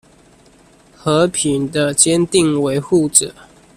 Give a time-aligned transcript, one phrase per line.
[0.97, 3.35] 和平的堅定維護者